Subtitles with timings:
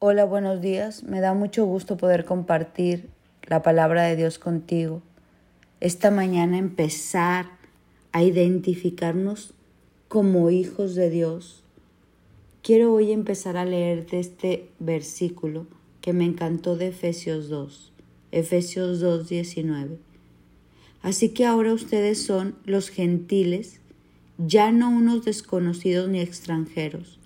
[0.00, 1.02] Hola, buenos días.
[1.02, 3.08] Me da mucho gusto poder compartir
[3.42, 5.02] la palabra de Dios contigo.
[5.80, 7.46] Esta mañana empezar
[8.12, 9.54] a identificarnos
[10.06, 11.64] como hijos de Dios.
[12.62, 15.66] Quiero hoy empezar a leerte este versículo
[16.00, 17.92] que me encantó de Efesios 2,
[18.30, 19.98] Efesios 2, 19.
[21.02, 23.80] Así que ahora ustedes son los gentiles,
[24.36, 27.17] ya no unos desconocidos ni extranjeros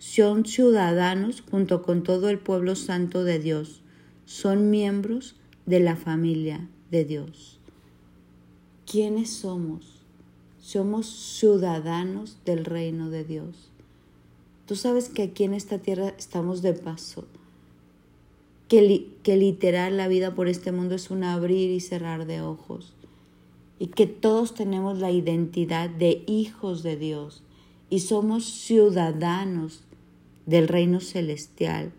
[0.00, 3.82] son ciudadanos junto con todo el pueblo santo de Dios,
[4.24, 7.58] son miembros de la familia de Dios.
[8.90, 10.00] ¿Quiénes somos?
[10.58, 13.70] Somos ciudadanos del reino de Dios.
[14.64, 17.26] Tú sabes que aquí en esta tierra estamos de paso,
[18.68, 22.94] que, que literal la vida por este mundo es un abrir y cerrar de ojos
[23.78, 27.42] y que todos tenemos la identidad de hijos de Dios
[27.90, 29.82] y somos ciudadanos
[30.46, 31.92] del reino celestial.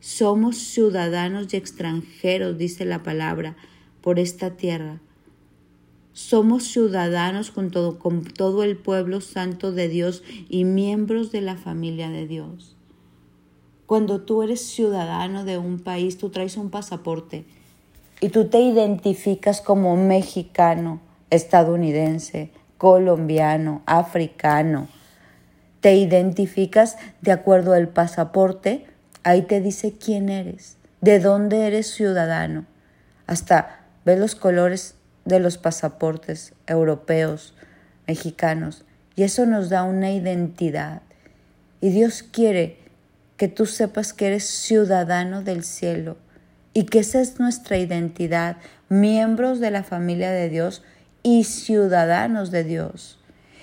[0.00, 3.56] Somos ciudadanos y extranjeros, dice la palabra,
[4.00, 5.00] por esta tierra.
[6.12, 11.56] Somos ciudadanos con todo, con todo el pueblo santo de Dios y miembros de la
[11.56, 12.76] familia de Dios.
[13.86, 17.44] Cuando tú eres ciudadano de un país, tú traes un pasaporte
[18.22, 24.86] y tú te identificas como mexicano, estadounidense, colombiano, africano,
[25.82, 28.86] te identificas de acuerdo al pasaporte,
[29.24, 32.66] ahí te dice quién eres, de dónde eres ciudadano.
[33.26, 37.54] Hasta ves los colores de los pasaportes europeos,
[38.06, 38.84] mexicanos,
[39.16, 41.02] y eso nos da una identidad.
[41.80, 42.78] Y Dios quiere
[43.36, 46.16] que tú sepas que eres ciudadano del cielo
[46.74, 48.56] y que esa es nuestra identidad,
[48.88, 50.84] miembros de la familia de Dios
[51.24, 53.18] y ciudadanos de Dios.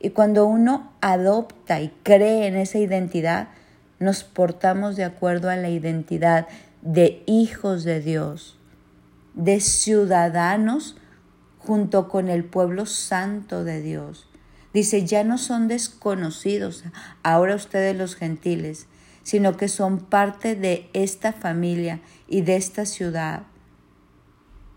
[0.00, 3.48] Y cuando uno adopta y cree en esa identidad,
[3.98, 6.48] nos portamos de acuerdo a la identidad
[6.80, 8.58] de hijos de Dios,
[9.34, 10.96] de ciudadanos
[11.58, 14.26] junto con el pueblo santo de Dios.
[14.72, 16.84] Dice, ya no son desconocidos
[17.22, 18.86] ahora ustedes los gentiles,
[19.22, 23.42] sino que son parte de esta familia y de esta ciudad.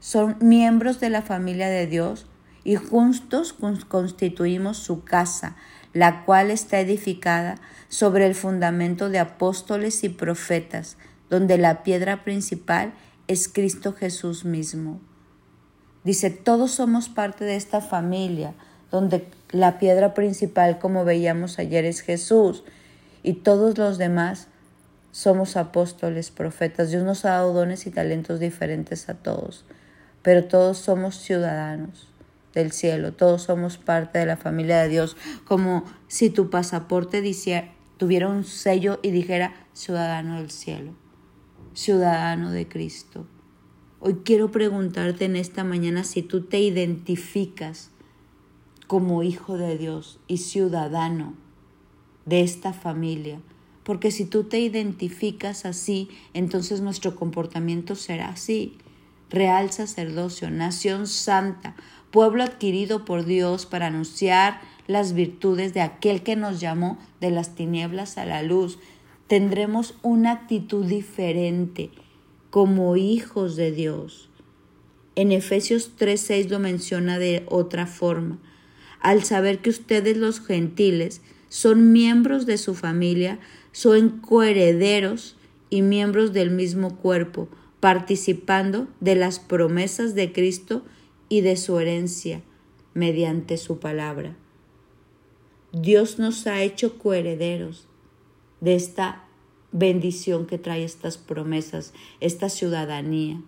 [0.00, 2.26] Son miembros de la familia de Dios
[2.64, 3.54] y juntos
[3.88, 5.56] constituimos su casa,
[5.92, 7.56] la cual está edificada
[7.88, 10.96] sobre el fundamento de apóstoles y profetas,
[11.28, 12.92] donde la piedra principal
[13.26, 15.00] es Cristo Jesús mismo.
[16.04, 18.54] Dice, todos somos parte de esta familia,
[18.90, 22.64] donde la piedra principal, como veíamos ayer, es Jesús,
[23.22, 24.48] y todos los demás
[25.12, 26.90] somos apóstoles, profetas.
[26.90, 29.64] Dios nos ha dado dones y talentos diferentes a todos,
[30.22, 32.11] pero todos somos ciudadanos
[32.54, 37.22] del cielo, todos somos parte de la familia de Dios, como si tu pasaporte
[37.96, 40.92] tuviera un sello y dijera ciudadano del cielo,
[41.74, 43.26] ciudadano de Cristo.
[44.00, 47.90] Hoy quiero preguntarte en esta mañana si tú te identificas
[48.88, 51.34] como hijo de Dios y ciudadano
[52.26, 53.40] de esta familia.
[53.84, 58.78] Porque si tú te identificas así, entonces nuestro comportamiento será así.
[59.30, 61.74] Real sacerdocio, nación santa,
[62.12, 67.56] pueblo adquirido por Dios para anunciar las virtudes de aquel que nos llamó de las
[67.56, 68.78] tinieblas a la luz.
[69.26, 71.90] Tendremos una actitud diferente
[72.50, 74.28] como hijos de Dios.
[75.14, 78.38] En Efesios 3:6 lo menciona de otra forma.
[79.00, 83.40] Al saber que ustedes los gentiles son miembros de su familia,
[83.72, 85.36] son coherederos
[85.70, 87.48] y miembros del mismo cuerpo,
[87.80, 90.84] participando de las promesas de Cristo
[91.32, 92.42] y de su herencia
[92.92, 94.36] mediante su palabra.
[95.72, 97.86] Dios nos ha hecho coherederos
[98.60, 99.24] de esta
[99.70, 103.40] bendición que trae estas promesas, esta ciudadanía.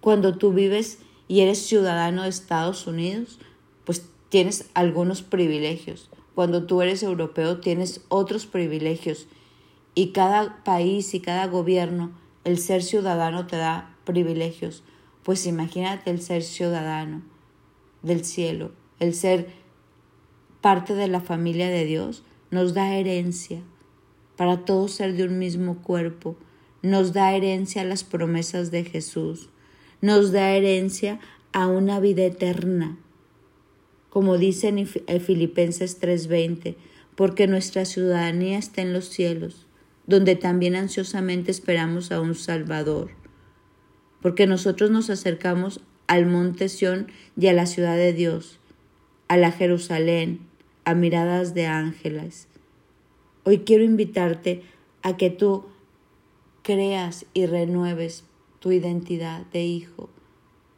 [0.00, 3.38] Cuando tú vives y eres ciudadano de Estados Unidos,
[3.84, 6.08] pues tienes algunos privilegios.
[6.34, 9.26] Cuando tú eres europeo tienes otros privilegios.
[9.94, 12.12] Y cada país y cada gobierno,
[12.44, 14.82] el ser ciudadano te da privilegios.
[15.28, 17.20] Pues imagínate el ser ciudadano
[18.02, 19.48] del cielo, el ser
[20.62, 23.60] parte de la familia de Dios, nos da herencia
[24.38, 26.38] para todos ser de un mismo cuerpo,
[26.80, 29.50] nos da herencia a las promesas de Jesús,
[30.00, 31.20] nos da herencia
[31.52, 32.96] a una vida eterna,
[34.08, 36.76] como dice en Filipenses 3:20,
[37.16, 39.66] porque nuestra ciudadanía está en los cielos,
[40.06, 43.18] donde también ansiosamente esperamos a un Salvador
[44.20, 48.58] porque nosotros nos acercamos al monte Sión y a la ciudad de Dios,
[49.28, 50.40] a la Jerusalén,
[50.84, 52.48] a miradas de ángeles.
[53.44, 54.62] Hoy quiero invitarte
[55.02, 55.64] a que tú
[56.62, 58.24] creas y renueves
[58.58, 60.08] tu identidad de hijo,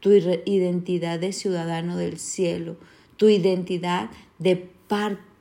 [0.00, 2.76] tu identidad de ciudadano del cielo,
[3.16, 4.68] tu identidad de,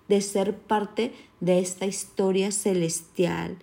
[0.08, 3.58] de ser parte de esta historia celestial,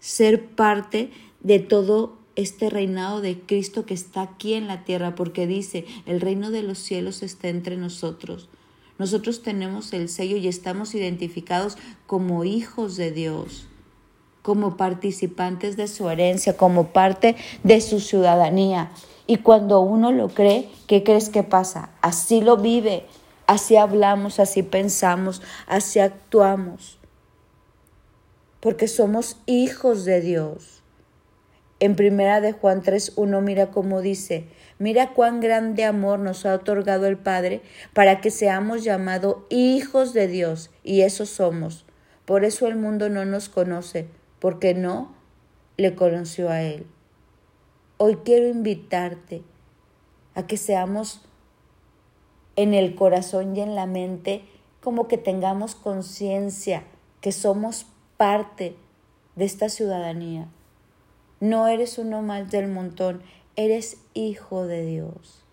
[0.00, 1.10] ser parte
[1.40, 6.20] de todo este reinado de Cristo que está aquí en la tierra, porque dice, el
[6.20, 8.48] reino de los cielos está entre nosotros.
[8.98, 13.66] Nosotros tenemos el sello y estamos identificados como hijos de Dios,
[14.42, 18.90] como participantes de su herencia, como parte de su ciudadanía.
[19.26, 21.90] Y cuando uno lo cree, ¿qué crees que pasa?
[22.00, 23.04] Así lo vive,
[23.46, 26.98] así hablamos, así pensamos, así actuamos.
[28.60, 30.75] Porque somos hijos de Dios.
[31.78, 37.06] En primera de Juan 3.1 mira cómo dice, mira cuán grande amor nos ha otorgado
[37.06, 37.60] el Padre
[37.92, 41.84] para que seamos llamados hijos de Dios, y eso somos.
[42.24, 44.08] Por eso el mundo no nos conoce,
[44.38, 45.14] porque no
[45.76, 46.86] le conoció a Él.
[47.98, 49.42] Hoy quiero invitarte
[50.34, 51.20] a que seamos
[52.56, 54.44] en el corazón y en la mente
[54.80, 56.84] como que tengamos conciencia
[57.20, 57.86] que somos
[58.16, 58.76] parte
[59.34, 60.48] de esta ciudadanía
[61.40, 63.22] no eres uno más del montón,
[63.56, 65.44] eres hijo de Dios.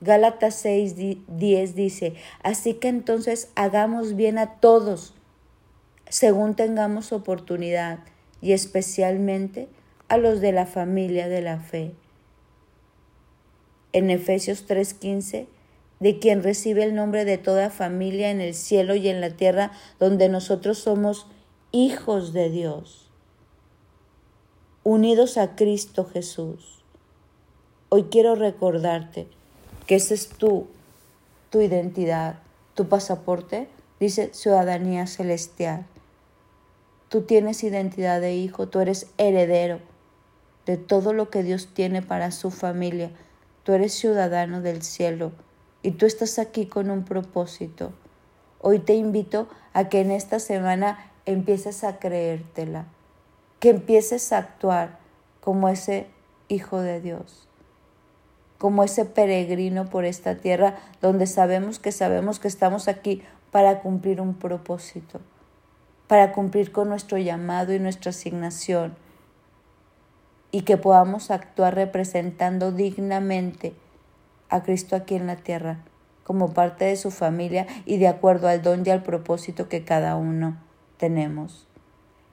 [0.00, 0.94] Gálatas 6,
[1.26, 5.14] 10 dice, así que entonces hagamos bien a todos,
[6.08, 7.98] según tengamos oportunidad,
[8.40, 9.68] y especialmente
[10.08, 11.92] a los de la familia de la fe.
[13.92, 15.46] En Efesios 3:15,
[15.98, 19.72] de quien recibe el nombre de toda familia en el cielo y en la tierra,
[19.98, 21.26] donde nosotros somos
[21.72, 23.09] hijos de Dios
[24.82, 26.82] unidos a Cristo Jesús.
[27.90, 29.28] Hoy quiero recordarte
[29.86, 30.68] que esa es tu,
[31.50, 32.38] tu identidad,
[32.74, 33.68] tu pasaporte,
[33.98, 35.84] dice ciudadanía celestial.
[37.10, 39.80] Tú tienes identidad de hijo, tú eres heredero
[40.64, 43.10] de todo lo que Dios tiene para su familia.
[43.64, 45.32] Tú eres ciudadano del cielo
[45.82, 47.92] y tú estás aquí con un propósito.
[48.60, 52.86] Hoy te invito a que en esta semana empieces a creértela
[53.60, 54.98] que empieces a actuar
[55.40, 56.06] como ese
[56.48, 57.46] hijo de Dios,
[58.58, 64.20] como ese peregrino por esta tierra donde sabemos que sabemos que estamos aquí para cumplir
[64.20, 65.20] un propósito,
[66.08, 68.96] para cumplir con nuestro llamado y nuestra asignación
[70.50, 73.74] y que podamos actuar representando dignamente
[74.48, 75.78] a Cristo aquí en la tierra
[76.24, 80.16] como parte de su familia y de acuerdo al don y al propósito que cada
[80.16, 80.56] uno
[80.96, 81.69] tenemos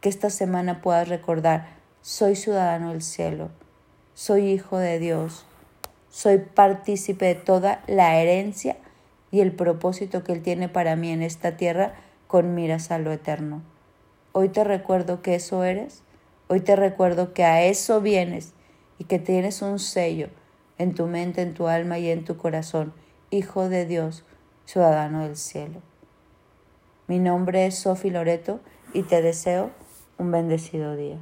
[0.02, 1.68] que esta semana puedas recordar,
[2.02, 3.50] soy ciudadano del cielo,
[4.14, 5.46] soy hijo de Dios,
[6.10, 8.78] soy partícipe de toda la herencia
[9.32, 11.94] y el propósito que Él tiene para mí en esta tierra
[12.28, 13.62] con miras a lo eterno.
[14.32, 16.04] Hoy te recuerdo que eso eres,
[16.48, 18.54] hoy te recuerdo que a eso vienes
[19.00, 20.30] y que tienes un sello
[20.78, 22.94] en tu mente, en tu alma y en tu corazón,
[23.32, 24.24] hijo de Dios,
[24.66, 25.82] ciudadano del cielo.
[27.08, 28.60] Mi nombre es Sofi Loreto
[28.94, 29.72] y te deseo
[30.18, 31.20] un bendecido día.